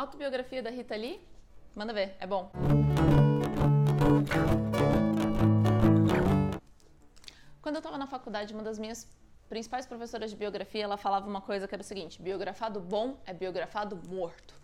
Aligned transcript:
Autobiografia 0.00 0.62
da 0.62 0.70
Rita 0.70 0.96
Lee? 0.96 1.20
Manda 1.74 1.92
ver, 1.92 2.16
é 2.18 2.26
bom. 2.26 2.50
Quando 7.60 7.74
eu 7.74 7.80
estava 7.80 7.98
na 7.98 8.06
faculdade, 8.06 8.54
uma 8.54 8.62
das 8.62 8.78
minhas 8.78 9.06
principais 9.46 9.86
professoras 9.86 10.30
de 10.30 10.36
biografia, 10.38 10.84
ela 10.84 10.96
falava 10.96 11.28
uma 11.28 11.42
coisa 11.42 11.68
que 11.68 11.74
era 11.74 11.82
o 11.82 11.84
seguinte: 11.84 12.22
biografado 12.22 12.80
bom 12.80 13.18
é 13.26 13.34
biografado 13.34 13.94
morto. 14.08 14.54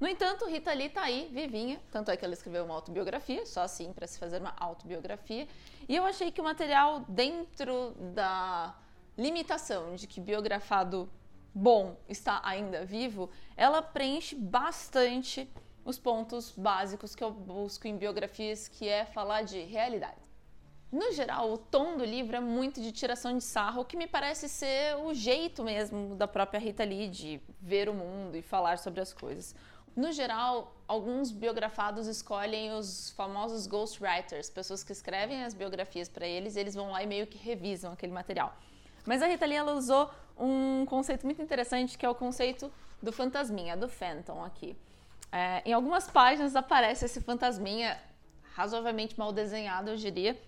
No 0.00 0.08
entanto, 0.08 0.46
Rita 0.46 0.72
Lee 0.72 0.88
tá 0.88 1.02
aí, 1.02 1.28
vivinha, 1.30 1.78
tanto 1.92 2.10
é 2.10 2.16
que 2.16 2.24
ela 2.24 2.32
escreveu 2.32 2.64
uma 2.64 2.74
autobiografia, 2.74 3.44
só 3.44 3.60
assim 3.60 3.92
para 3.92 4.06
se 4.06 4.18
fazer 4.18 4.40
uma 4.40 4.54
autobiografia. 4.58 5.46
E 5.86 5.94
eu 5.94 6.06
achei 6.06 6.32
que 6.32 6.40
o 6.40 6.44
material 6.44 7.00
dentro 7.06 7.94
da 8.14 8.74
limitação 9.18 9.94
de 9.94 10.06
que 10.06 10.22
biografado 10.22 11.06
bom 11.56 11.96
está 12.06 12.42
ainda 12.44 12.84
vivo, 12.84 13.30
ela 13.56 13.80
preenche 13.80 14.36
bastante 14.36 15.50
os 15.86 15.98
pontos 15.98 16.52
básicos 16.54 17.14
que 17.14 17.24
eu 17.24 17.30
busco 17.30 17.88
em 17.88 17.96
biografias, 17.96 18.68
que 18.68 18.86
é 18.86 19.06
falar 19.06 19.42
de 19.42 19.62
realidade. 19.62 20.20
No 20.92 21.10
geral, 21.12 21.50
o 21.50 21.56
tom 21.56 21.96
do 21.96 22.04
livro 22.04 22.36
é 22.36 22.40
muito 22.40 22.80
de 22.80 22.92
tiração 22.92 23.36
de 23.38 23.42
sarro, 23.42 23.80
o 23.80 23.84
que 23.86 23.96
me 23.96 24.06
parece 24.06 24.50
ser 24.50 24.96
o 24.98 25.14
jeito 25.14 25.64
mesmo 25.64 26.14
da 26.14 26.28
própria 26.28 26.60
Rita 26.60 26.84
Lee 26.84 27.08
de 27.08 27.40
ver 27.58 27.88
o 27.88 27.94
mundo 27.94 28.36
e 28.36 28.42
falar 28.42 28.78
sobre 28.78 29.00
as 29.00 29.14
coisas. 29.14 29.54
No 29.96 30.12
geral, 30.12 30.76
alguns 30.86 31.32
biografados 31.32 32.06
escolhem 32.06 32.72
os 32.72 33.10
famosos 33.12 33.66
ghostwriters, 33.66 34.50
pessoas 34.50 34.84
que 34.84 34.92
escrevem 34.92 35.42
as 35.42 35.54
biografias 35.54 36.06
para 36.06 36.26
eles, 36.26 36.54
e 36.54 36.60
eles 36.60 36.74
vão 36.74 36.90
lá 36.90 37.02
e 37.02 37.06
meio 37.06 37.26
que 37.26 37.38
revisam 37.38 37.92
aquele 37.92 38.12
material. 38.12 38.54
Mas 39.06 39.22
a 39.22 39.26
Rita 39.26 39.46
Lee 39.46 39.56
ela 39.56 39.72
usou 39.72 40.10
um 40.38 40.84
conceito 40.86 41.24
muito 41.24 41.40
interessante 41.40 41.96
que 41.96 42.04
é 42.04 42.08
o 42.08 42.14
conceito 42.14 42.70
do 43.02 43.12
fantasminha, 43.12 43.76
do 43.76 43.88
phantom 43.88 44.44
aqui. 44.44 44.76
É, 45.32 45.62
em 45.64 45.72
algumas 45.72 46.10
páginas 46.10 46.56
aparece 46.56 47.04
esse 47.04 47.20
fantasminha 47.20 47.98
razoavelmente 48.54 49.18
mal 49.18 49.32
desenhado, 49.32 49.90
eu 49.90 49.96
diria, 49.96 50.40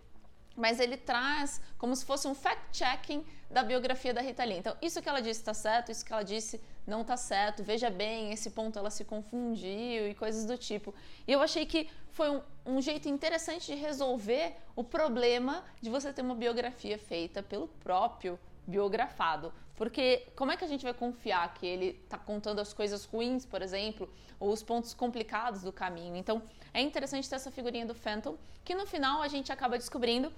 mas 0.59 0.81
ele 0.81 0.97
traz 0.97 1.61
como 1.79 1.95
se 1.95 2.05
fosse 2.05 2.27
um 2.27 2.35
fact-checking 2.35 3.25
da 3.49 3.63
biografia 3.63 4.13
da 4.13 4.21
Rita 4.21 4.45
Lee. 4.45 4.59
Então, 4.59 4.77
isso 4.83 5.01
que 5.01 5.09
ela 5.09 5.21
disse 5.21 5.41
está 5.41 5.55
certo, 5.55 5.93
isso 5.93 6.05
que 6.05 6.13
ela 6.13 6.25
disse 6.25 6.61
não 6.85 7.03
está 7.03 7.17
certo, 7.17 7.63
veja 7.63 7.89
bem, 7.89 8.33
esse 8.33 8.51
ponto 8.51 8.79
ela 8.79 8.91
se 8.91 9.05
confundiu 9.05 10.09
e 10.09 10.15
coisas 10.15 10.45
do 10.45 10.59
tipo. 10.59 10.93
E 11.27 11.33
eu 11.33 11.41
achei 11.41 11.65
que 11.65 11.89
foi 12.11 12.29
um, 12.31 12.43
um 12.67 12.83
jeito 12.83 13.09
interessante 13.09 13.67
de 13.67 13.75
resolver 13.75 14.57
o 14.75 14.83
problema 14.83 15.65
de 15.81 15.89
você 15.89 16.13
ter 16.13 16.23
uma 16.23 16.35
biografia 16.35 16.99
feita 16.99 17.43
pelo 17.43 17.69
próprio 17.69 18.39
biografado. 18.67 19.53
Porque 19.77 20.27
como 20.35 20.51
é 20.51 20.57
que 20.57 20.65
a 20.65 20.69
gente 20.69 20.83
vai 20.83 20.93
confiar 20.93 21.55
que 21.55 21.65
ele 21.65 22.01
está 22.03 22.19
contando 22.19 22.61
as 22.61 22.73
coisas 22.73 23.05
ruins, 23.05 23.47
por 23.47 23.63
exemplo, 23.63 24.13
ou 24.41 24.53
os 24.53 24.61
pontos 24.61 24.93
complicados 24.93 25.63
do 25.63 25.73
caminho? 25.73 26.17
Então 26.17 26.43
é 26.75 26.81
interessante 26.81 27.29
ter 27.29 27.37
essa 27.37 27.51
figurinha 27.51 27.87
do 27.87 27.95
Phantom, 27.95 28.37
que 28.65 28.75
no 28.75 28.87
final 28.87 29.23
a 29.23 29.29
gente 29.29 29.53
acaba 29.53 29.79
descobrindo 29.79 30.33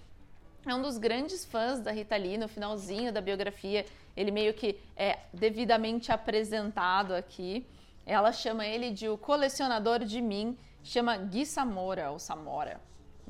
é 0.66 0.74
um 0.74 0.82
dos 0.82 0.98
grandes 0.98 1.44
fãs 1.44 1.80
da 1.80 1.90
Rita 1.90 2.16
Lee, 2.16 2.36
no 2.36 2.48
finalzinho 2.48 3.12
da 3.12 3.20
biografia, 3.20 3.86
ele 4.16 4.30
meio 4.30 4.52
que 4.52 4.78
é 4.96 5.18
devidamente 5.32 6.12
apresentado 6.12 7.14
aqui. 7.14 7.66
Ela 8.04 8.32
chama 8.32 8.66
ele 8.66 8.90
de 8.90 9.08
o 9.08 9.16
colecionador 9.16 10.00
de 10.00 10.20
mim, 10.20 10.56
chama 10.82 11.16
Gui 11.16 11.46
Samora, 11.46 12.10
ou 12.10 12.18
Samora 12.18 12.80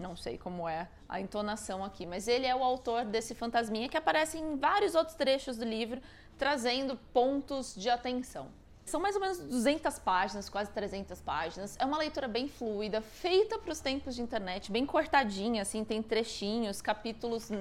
não 0.00 0.16
sei 0.16 0.38
como 0.38 0.68
é 0.68 0.88
a 1.08 1.20
entonação 1.20 1.84
aqui, 1.84 2.06
mas 2.06 2.26
ele 2.26 2.46
é 2.46 2.56
o 2.56 2.64
autor 2.64 3.04
desse 3.04 3.34
fantasminha 3.34 3.88
que 3.88 3.96
aparece 3.96 4.38
em 4.38 4.56
vários 4.56 4.94
outros 4.94 5.14
trechos 5.14 5.56
do 5.56 5.64
livro, 5.64 6.00
trazendo 6.38 6.96
pontos 7.12 7.74
de 7.74 7.90
atenção. 7.90 8.48
São 8.90 9.00
mais 9.00 9.14
ou 9.14 9.20
menos 9.20 9.38
200 9.38 10.00
páginas, 10.00 10.48
quase 10.48 10.68
300 10.72 11.20
páginas. 11.20 11.76
É 11.78 11.84
uma 11.84 11.96
leitura 11.96 12.26
bem 12.26 12.48
fluida, 12.48 13.00
feita 13.00 13.56
para 13.56 13.70
os 13.70 13.78
tempos 13.78 14.16
de 14.16 14.20
internet, 14.20 14.72
bem 14.72 14.84
cortadinha, 14.84 15.62
assim, 15.62 15.84
tem 15.84 16.02
trechinhos, 16.02 16.82
capítulos 16.82 17.52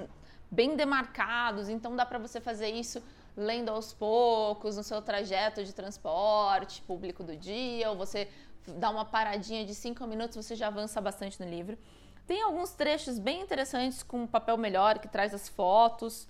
bem 0.50 0.76
demarcados, 0.76 1.70
então 1.70 1.96
dá 1.96 2.04
para 2.04 2.18
você 2.18 2.42
fazer 2.42 2.70
isso 2.70 3.00
lendo 3.38 3.70
aos 3.70 3.94
poucos 3.94 4.76
no 4.76 4.84
seu 4.84 5.04
trajeto 5.04 5.64
de 5.64 5.72
transporte 5.72 6.82
público 6.82 7.24
do 7.24 7.36
dia, 7.36 7.92
ou 7.92 7.96
você 7.96 8.28
dá 8.66 8.90
uma 8.90 9.06
paradinha 9.06 9.64
de 9.64 9.76
cinco 9.76 10.08
minutos, 10.08 10.36
você 10.36 10.56
já 10.56 10.66
avança 10.66 11.00
bastante 11.00 11.40
no 11.40 11.48
livro. 11.48 11.78
Tem 12.26 12.42
alguns 12.42 12.72
trechos 12.72 13.20
bem 13.20 13.42
interessantes 13.42 14.02
com 14.02 14.26
papel 14.26 14.58
melhor 14.58 14.98
que 14.98 15.08
traz 15.08 15.32
as 15.32 15.48
fotos, 15.48 16.28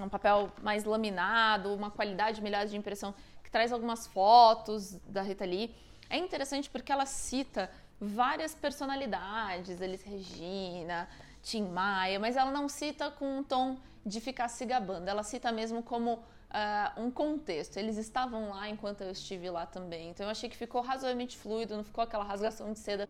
um 0.00 0.08
papel 0.08 0.50
mais 0.62 0.82
laminado, 0.84 1.72
uma 1.72 1.92
qualidade 1.92 2.42
melhor 2.42 2.66
de 2.66 2.76
impressão 2.76 3.14
que 3.50 3.52
traz 3.52 3.72
algumas 3.72 4.06
fotos 4.06 4.92
da 5.08 5.22
Rita 5.22 5.44
Lee. 5.44 5.74
É 6.08 6.16
interessante 6.16 6.70
porque 6.70 6.92
ela 6.92 7.04
cita 7.04 7.68
várias 8.00 8.54
personalidades, 8.54 9.80
Elis 9.80 10.02
Regina, 10.02 11.08
Tim 11.42 11.64
Maia, 11.64 12.20
mas 12.20 12.36
ela 12.36 12.52
não 12.52 12.68
cita 12.68 13.10
com 13.10 13.38
um 13.38 13.42
tom 13.42 13.76
de 14.06 14.20
ficar 14.20 14.48
se 14.48 14.64
gabando, 14.64 15.08
ela 15.08 15.22
cita 15.22 15.50
mesmo 15.50 15.82
como 15.82 16.14
uh, 16.14 17.02
um 17.02 17.10
contexto. 17.10 17.76
Eles 17.76 17.96
estavam 17.96 18.50
lá 18.50 18.68
enquanto 18.68 19.02
eu 19.02 19.10
estive 19.10 19.50
lá 19.50 19.66
também, 19.66 20.10
então 20.10 20.26
eu 20.26 20.30
achei 20.30 20.48
que 20.48 20.56
ficou 20.56 20.80
razoavelmente 20.80 21.36
fluido, 21.36 21.76
não 21.76 21.84
ficou 21.84 22.04
aquela 22.04 22.24
rasgação 22.24 22.72
de 22.72 22.78
seda. 22.78 23.08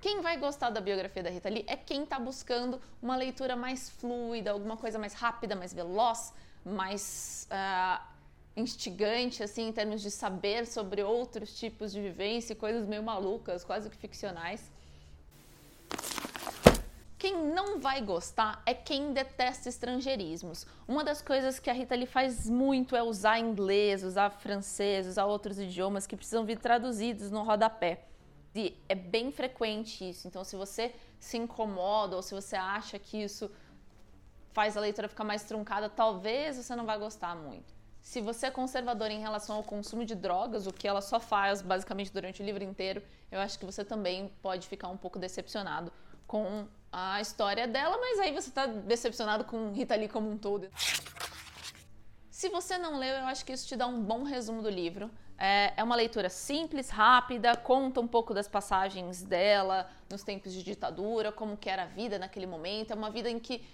Quem 0.00 0.22
vai 0.22 0.38
gostar 0.38 0.70
da 0.70 0.80
biografia 0.80 1.22
da 1.22 1.28
Rita 1.28 1.50
Lee 1.50 1.64
é 1.68 1.76
quem 1.76 2.04
está 2.04 2.18
buscando 2.18 2.80
uma 3.02 3.14
leitura 3.14 3.54
mais 3.54 3.90
fluida, 3.90 4.50
alguma 4.50 4.76
coisa 4.78 4.98
mais 4.98 5.12
rápida, 5.12 5.54
mais 5.54 5.74
veloz, 5.74 6.32
mais 6.64 7.46
uh, 7.50 8.10
instigante, 8.60 9.42
assim, 9.42 9.68
em 9.68 9.72
termos 9.72 10.00
de 10.02 10.10
saber 10.10 10.66
sobre 10.66 11.02
outros 11.02 11.58
tipos 11.58 11.92
de 11.92 12.00
vivência 12.00 12.52
e 12.52 12.56
coisas 12.56 12.86
meio 12.86 13.02
malucas, 13.02 13.64
quase 13.64 13.90
que 13.90 13.96
ficcionais. 13.96 14.70
Quem 17.18 17.36
não 17.36 17.78
vai 17.78 18.00
gostar 18.00 18.62
é 18.64 18.72
quem 18.72 19.12
detesta 19.12 19.68
estrangeirismos. 19.68 20.66
Uma 20.88 21.04
das 21.04 21.20
coisas 21.20 21.58
que 21.58 21.68
a 21.68 21.72
Rita 21.72 21.94
Lee 21.94 22.06
faz 22.06 22.48
muito 22.48 22.96
é 22.96 23.02
usar 23.02 23.38
inglês, 23.38 24.02
usar 24.02 24.30
francês, 24.30 25.06
usar 25.06 25.26
outros 25.26 25.58
idiomas 25.58 26.06
que 26.06 26.16
precisam 26.16 26.46
vir 26.46 26.58
traduzidos 26.58 27.30
no 27.30 27.42
rodapé. 27.42 28.04
E 28.54 28.74
é 28.88 28.94
bem 28.94 29.30
frequente 29.30 30.08
isso. 30.08 30.26
Então, 30.26 30.42
se 30.44 30.56
você 30.56 30.94
se 31.18 31.36
incomoda 31.36 32.16
ou 32.16 32.22
se 32.22 32.34
você 32.34 32.56
acha 32.56 32.98
que 32.98 33.22
isso 33.22 33.50
faz 34.52 34.76
a 34.76 34.80
leitura 34.80 35.06
ficar 35.06 35.24
mais 35.24 35.44
truncada, 35.44 35.88
talvez 35.88 36.56
você 36.56 36.74
não 36.74 36.86
vai 36.86 36.98
gostar 36.98 37.36
muito. 37.36 37.79
Se 38.00 38.20
você 38.20 38.46
é 38.46 38.50
conservador 38.50 39.10
em 39.10 39.20
relação 39.20 39.56
ao 39.56 39.62
consumo 39.62 40.04
de 40.04 40.14
drogas, 40.14 40.66
o 40.66 40.72
que 40.72 40.88
ela 40.88 41.00
só 41.00 41.20
faz 41.20 41.62
basicamente 41.62 42.12
durante 42.12 42.42
o 42.42 42.44
livro 42.44 42.64
inteiro, 42.64 43.02
eu 43.30 43.40
acho 43.40 43.58
que 43.58 43.64
você 43.64 43.84
também 43.84 44.32
pode 44.42 44.66
ficar 44.66 44.88
um 44.88 44.96
pouco 44.96 45.18
decepcionado 45.18 45.92
com 46.26 46.66
a 46.92 47.20
história 47.20 47.68
dela, 47.68 47.98
mas 47.98 48.18
aí 48.18 48.32
você 48.32 48.48
está 48.48 48.66
decepcionado 48.66 49.44
com 49.44 49.72
Rita 49.72 49.94
Lee 49.94 50.08
como 50.08 50.30
um 50.30 50.38
todo. 50.38 50.68
Se 52.30 52.48
você 52.48 52.78
não 52.78 52.98
leu, 52.98 53.16
eu 53.16 53.26
acho 53.26 53.44
que 53.44 53.52
isso 53.52 53.66
te 53.66 53.76
dá 53.76 53.86
um 53.86 54.02
bom 54.02 54.22
resumo 54.22 54.62
do 54.62 54.70
livro. 54.70 55.10
É, 55.42 55.72
é 55.74 55.82
uma 55.82 55.96
leitura 55.96 56.28
simples, 56.28 56.90
rápida, 56.90 57.56
conta 57.56 57.98
um 57.98 58.06
pouco 58.06 58.34
das 58.34 58.46
passagens 58.46 59.22
dela 59.22 59.90
nos 60.10 60.22
tempos 60.22 60.52
de 60.52 60.62
ditadura, 60.62 61.32
como 61.32 61.56
que 61.56 61.70
era 61.70 61.84
a 61.84 61.86
vida 61.86 62.18
naquele 62.18 62.46
momento. 62.46 62.90
É 62.90 62.94
uma 62.94 63.10
vida 63.10 63.30
em 63.30 63.38
que 63.38 63.66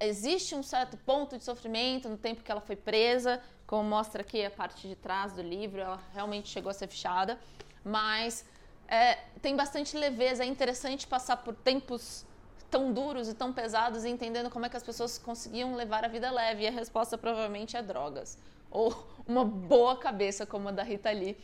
existe 0.00 0.56
um 0.56 0.64
certo 0.64 0.96
ponto 0.96 1.38
de 1.38 1.44
sofrimento 1.44 2.08
no 2.08 2.16
tempo 2.18 2.42
que 2.42 2.50
ela 2.50 2.60
foi 2.60 2.74
presa, 2.74 3.40
como 3.68 3.88
mostra 3.88 4.22
aqui 4.22 4.44
a 4.44 4.50
parte 4.50 4.88
de 4.88 4.96
trás 4.96 5.32
do 5.32 5.42
livro, 5.42 5.80
ela 5.80 6.00
realmente 6.12 6.48
chegou 6.48 6.70
a 6.70 6.74
ser 6.74 6.88
fechada, 6.88 7.38
mas 7.84 8.44
é, 8.88 9.14
tem 9.40 9.54
bastante 9.54 9.96
leveza, 9.96 10.42
é 10.42 10.46
interessante 10.46 11.06
passar 11.06 11.36
por 11.36 11.54
tempos 11.54 12.26
tão 12.72 12.90
duros 12.90 13.28
e 13.28 13.34
tão 13.34 13.52
pesados 13.52 14.02
e 14.02 14.08
entendendo 14.08 14.48
como 14.50 14.64
é 14.64 14.68
que 14.70 14.76
as 14.76 14.82
pessoas 14.82 15.18
conseguiam 15.18 15.74
levar 15.74 16.06
a 16.06 16.08
vida 16.08 16.30
leve. 16.30 16.64
E 16.64 16.66
a 16.66 16.70
resposta 16.70 17.18
provavelmente 17.18 17.76
é 17.76 17.82
drogas 17.82 18.38
ou 18.70 19.06
uma 19.28 19.44
boa 19.44 19.96
cabeça 19.98 20.46
como 20.46 20.70
a 20.70 20.72
da 20.72 20.82
Rita 20.82 21.10
Lee. 21.12 21.36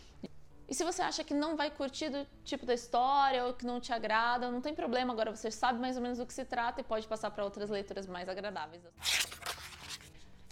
E 0.66 0.74
se 0.74 0.82
você 0.84 1.02
acha 1.02 1.22
que 1.22 1.34
não 1.34 1.54
vai 1.54 1.70
curtir 1.70 2.08
do 2.08 2.26
tipo 2.44 2.64
da 2.64 2.74
história 2.74 3.44
ou 3.44 3.52
que 3.52 3.66
não 3.66 3.78
te 3.78 3.92
agrada, 3.92 4.50
não 4.50 4.60
tem 4.60 4.74
problema, 4.74 5.12
agora 5.12 5.34
você 5.34 5.50
sabe 5.50 5.78
mais 5.78 5.96
ou 5.96 6.02
menos 6.02 6.18
do 6.18 6.26
que 6.26 6.32
se 6.32 6.44
trata 6.44 6.80
e 6.80 6.84
pode 6.84 7.06
passar 7.06 7.30
para 7.30 7.44
outras 7.44 7.68
leituras 7.68 8.06
mais 8.06 8.28
agradáveis. 8.28 8.82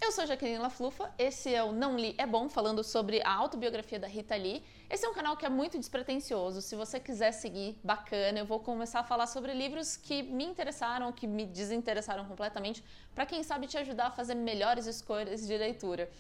Eu 0.01 0.13
sou 0.13 0.27
Jaqueline 0.27 0.59
Laflufa, 0.59 1.11
esse 1.19 1.53
é 1.53 1.63
o 1.65 1.73
Não 1.73 1.97
Li 1.97 2.15
é 2.19 2.27
Bom, 2.27 2.49
falando 2.49 2.85
sobre 2.85 3.21
a 3.23 3.33
autobiografia 3.33 3.99
da 3.99 4.07
Rita 4.07 4.37
Lee. 4.37 4.63
Esse 4.91 5.07
é 5.07 5.09
um 5.09 5.15
canal 5.15 5.37
que 5.37 5.47
é 5.47 5.49
muito 5.49 5.79
despretensioso, 5.79 6.61
se 6.61 6.77
você 6.77 7.01
quiser 7.01 7.33
seguir, 7.33 7.79
bacana. 7.83 8.39
Eu 8.39 8.45
vou 8.45 8.61
começar 8.61 9.01
a 9.01 9.05
falar 9.05 9.27
sobre 9.27 9.55
livros 9.55 9.97
que 9.97 10.23
me 10.23 10.45
interessaram, 10.45 11.11
que 11.13 11.27
me 11.27 11.47
desinteressaram 11.47 12.25
completamente, 12.27 12.85
para 13.15 13.25
quem 13.25 13.43
sabe 13.43 13.67
te 13.67 13.79
ajudar 13.79 14.09
a 14.09 14.11
fazer 14.11 14.35
melhores 14.35 14.87
escolhas 14.87 15.47
de 15.47 15.57
leitura. 15.57 16.11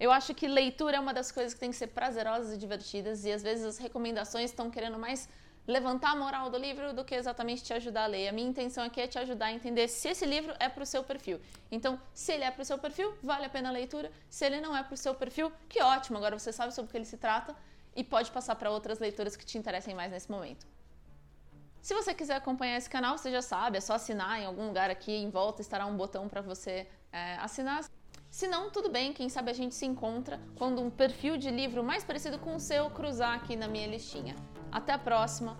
Eu 0.00 0.10
acho 0.10 0.34
que 0.34 0.48
leitura 0.48 0.96
é 0.96 1.00
uma 1.00 1.12
das 1.12 1.30
coisas 1.30 1.52
que 1.52 1.60
tem 1.60 1.70
que 1.70 1.76
ser 1.76 1.88
prazerosas 1.88 2.54
e 2.54 2.56
divertidas, 2.56 3.24
e 3.26 3.30
às 3.30 3.42
vezes 3.42 3.64
as 3.66 3.76
recomendações 3.76 4.50
estão 4.50 4.70
querendo 4.70 4.98
mais 4.98 5.28
levantar 5.66 6.12
a 6.12 6.16
moral 6.16 6.50
do 6.50 6.58
livro 6.58 6.92
do 6.92 7.04
que 7.04 7.14
exatamente 7.14 7.62
te 7.62 7.72
ajudar 7.72 8.04
a 8.04 8.06
ler. 8.06 8.28
A 8.28 8.32
minha 8.32 8.48
intenção 8.48 8.84
aqui 8.84 9.00
é 9.00 9.06
te 9.06 9.18
ajudar 9.18 9.46
a 9.46 9.52
entender 9.52 9.88
se 9.88 10.08
esse 10.08 10.26
livro 10.26 10.54
é 10.58 10.68
para 10.68 10.82
o 10.82 10.86
seu 10.86 11.04
perfil. 11.04 11.40
Então, 11.70 12.00
se 12.12 12.32
ele 12.32 12.44
é 12.44 12.50
para 12.50 12.62
o 12.62 12.64
seu 12.64 12.78
perfil, 12.78 13.14
vale 13.22 13.44
a 13.44 13.48
pena 13.48 13.68
a 13.68 13.72
leitura. 13.72 14.10
Se 14.28 14.44
ele 14.44 14.60
não 14.60 14.76
é 14.76 14.82
para 14.82 14.94
o 14.94 14.96
seu 14.96 15.14
perfil, 15.14 15.52
que 15.68 15.82
ótimo, 15.82 16.18
agora 16.18 16.38
você 16.38 16.52
sabe 16.52 16.74
sobre 16.74 16.88
o 16.88 16.90
que 16.90 16.98
ele 16.98 17.04
se 17.04 17.16
trata 17.16 17.54
e 17.94 18.02
pode 18.02 18.30
passar 18.30 18.54
para 18.56 18.70
outras 18.70 18.98
leituras 18.98 19.36
que 19.36 19.44
te 19.44 19.58
interessem 19.58 19.94
mais 19.94 20.10
nesse 20.10 20.30
momento. 20.30 20.66
Se 21.80 21.94
você 21.94 22.12
quiser 22.12 22.36
acompanhar 22.36 22.76
esse 22.76 22.90
canal, 22.90 23.16
você 23.16 23.30
já 23.30 23.40
sabe, 23.40 23.78
é 23.78 23.80
só 23.80 23.94
assinar 23.94 24.38
em 24.40 24.44
algum 24.44 24.66
lugar 24.66 24.90
aqui 24.90 25.12
em 25.12 25.30
volta, 25.30 25.62
estará 25.62 25.86
um 25.86 25.96
botão 25.96 26.28
para 26.28 26.42
você 26.42 26.86
é, 27.10 27.36
assinar. 27.36 27.84
Se 28.30 28.46
não, 28.46 28.70
tudo 28.70 28.88
bem, 28.88 29.12
quem 29.12 29.28
sabe 29.28 29.50
a 29.50 29.54
gente 29.54 29.74
se 29.74 29.84
encontra 29.84 30.40
quando 30.54 30.80
um 30.80 30.88
perfil 30.88 31.36
de 31.36 31.50
livro 31.50 31.82
mais 31.82 32.04
parecido 32.04 32.38
com 32.38 32.54
o 32.54 32.60
seu 32.60 32.88
cruzar 32.88 33.34
aqui 33.34 33.56
na 33.56 33.66
minha 33.66 33.88
listinha. 33.88 34.36
Até 34.70 34.92
a 34.92 34.98
próxima! 34.98 35.58